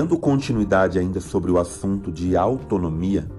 [0.00, 3.30] Dando continuidade ainda sobre o assunto de autonomia,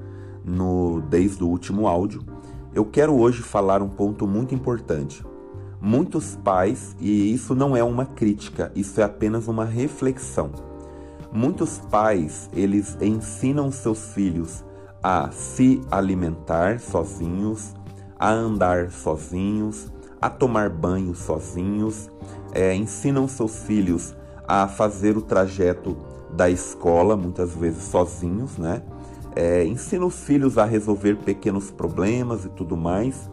[0.45, 2.23] no desde o último áudio,
[2.71, 5.25] eu quero hoje falar um ponto muito importante.
[5.81, 10.51] Muitos pais, e isso não é uma crítica, isso é apenas uma reflexão.
[11.33, 14.63] Muitos pais, eles ensinam seus filhos
[15.01, 17.73] a se alimentar sozinhos,
[18.19, 22.07] a andar sozinhos, a tomar banho sozinhos,
[22.53, 24.15] é, ensinam seus filhos
[24.47, 25.97] a fazer o trajeto
[26.33, 28.81] da escola, muitas vezes sozinhos, né?
[29.35, 33.29] É, ensina os filhos a resolver pequenos problemas e tudo mais.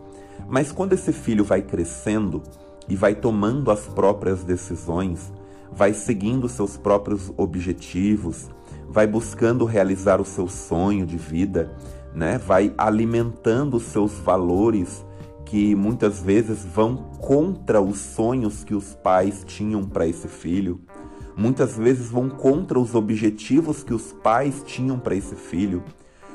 [0.49, 2.43] Mas quando esse filho vai crescendo
[2.89, 5.33] e vai tomando as próprias decisões,
[5.73, 8.49] vai seguindo seus próprios objetivos,
[8.89, 11.71] vai buscando realizar o seu sonho de vida,
[12.15, 12.39] né?
[12.39, 15.05] Vai alimentando os seus valores
[15.45, 20.81] que muitas vezes vão contra os sonhos que os pais tinham para esse filho,
[21.39, 25.83] muitas vezes vão contra os objetivos que os pais tinham para esse filho,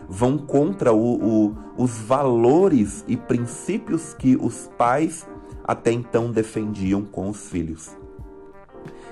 [0.08, 5.28] vão contra o, o, os valores e princípios que os pais
[5.64, 7.96] até então defendiam com os filhos.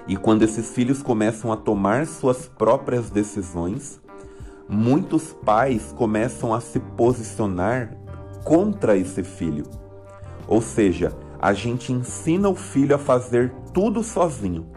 [0.08, 4.02] E quando esses filhos começam a tomar suas próprias decisões,
[4.68, 7.96] muitos pais começam a se posicionar
[8.44, 9.66] contra esse filho
[10.52, 14.68] ou seja, a gente ensina o filho a fazer tudo sozinho,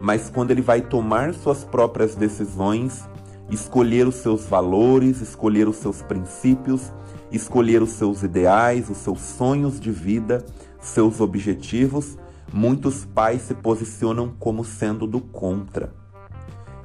[0.00, 3.08] mas quando ele vai tomar suas próprias decisões,
[3.50, 6.92] escolher os seus valores, escolher os seus princípios,
[7.30, 10.44] escolher os seus ideais, os seus sonhos de vida,
[10.80, 12.16] seus objetivos,
[12.52, 15.92] muitos pais se posicionam como sendo do contra.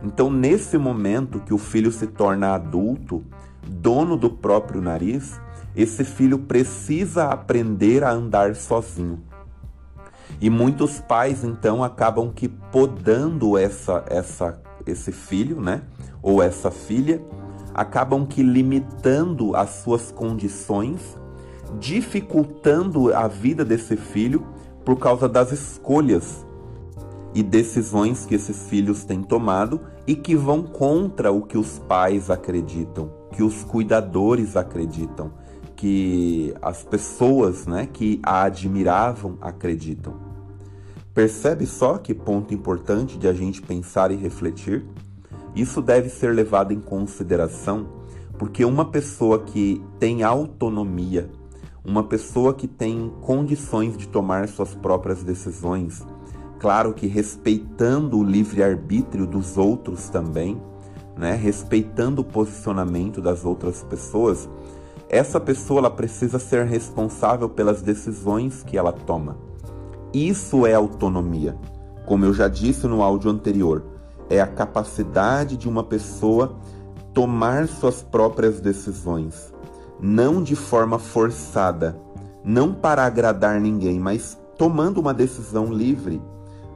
[0.03, 3.23] Então, nesse momento que o filho se torna adulto,
[3.67, 5.39] dono do próprio nariz,
[5.75, 9.21] esse filho precisa aprender a andar sozinho.
[10.41, 15.83] E muitos pais então acabam que podando essa essa esse filho, né?
[16.23, 17.21] Ou essa filha,
[17.73, 21.15] acabam que limitando as suas condições,
[21.79, 24.43] dificultando a vida desse filho
[24.83, 26.45] por causa das escolhas
[27.33, 32.31] e decisões que esses filhos têm tomado e que vão contra o que os pais
[32.31, 35.31] acreditam, que os cuidadores acreditam
[35.81, 40.30] que as pessoas né, que a admiravam acreditam.
[41.13, 44.85] Percebe só que ponto importante de a gente pensar e refletir?
[45.53, 48.01] Isso deve ser levado em consideração
[48.41, 51.29] porque uma pessoa que tem autonomia,
[51.85, 56.03] uma pessoa que tem condições de tomar suas próprias decisões,
[56.57, 60.59] claro que respeitando o livre-arbítrio dos outros também,
[61.15, 64.49] né, respeitando o posicionamento das outras pessoas,
[65.07, 69.50] essa pessoa ela precisa ser responsável pelas decisões que ela toma.
[70.13, 71.55] Isso é autonomia.
[72.05, 73.85] Como eu já disse no áudio anterior,
[74.29, 76.55] é a capacidade de uma pessoa
[77.13, 79.53] tomar suas próprias decisões,
[80.01, 81.97] não de forma forçada,
[82.43, 86.21] não para agradar ninguém, mas tomando uma decisão livre,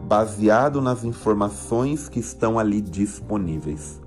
[0.02, 4.02] baseado nas informações que estão ali disponíveis.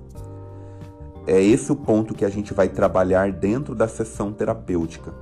[1.27, 5.13] É esse o ponto que a gente vai trabalhar dentro da sessão terapêutica.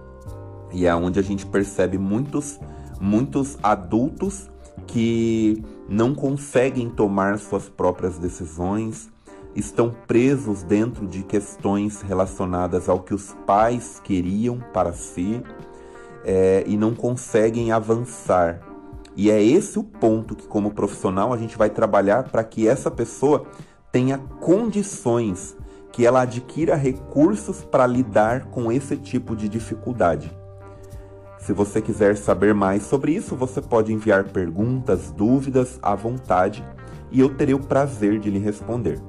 [0.72, 2.60] E é onde a gente percebe muitos,
[3.00, 4.50] muitos adultos
[4.86, 9.10] que não conseguem tomar suas próprias decisões,
[9.56, 15.42] estão presos dentro de questões relacionadas ao que os pais queriam para si
[16.24, 18.62] é, e não conseguem avançar.
[19.16, 22.92] E é esse o ponto que, como profissional, a gente vai trabalhar para que essa
[22.92, 23.48] pessoa
[23.92, 25.58] tenha condições
[25.92, 30.32] que ela adquira recursos para lidar com esse tipo de dificuldade.
[31.48, 36.62] Se você quiser saber mais sobre isso, você pode enviar perguntas, dúvidas à vontade
[37.10, 39.00] e eu terei o prazer de lhe responder.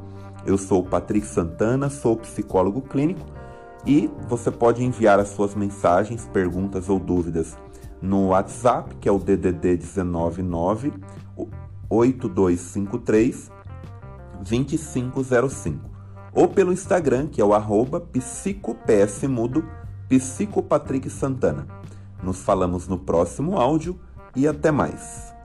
[0.46, 3.26] Eu sou Patrick Santana, sou psicólogo clínico
[3.84, 7.58] e você pode enviar as suas mensagens, perguntas ou dúvidas
[8.00, 10.92] no WhatsApp, que é o DDD 199
[11.90, 13.50] 8253
[14.48, 15.90] 2505
[16.32, 19.64] ou pelo Instagram, que é o arroba psicopsmudo,
[21.10, 21.66] Santana.
[22.22, 23.98] Nos falamos no próximo áudio
[24.34, 25.37] e até mais.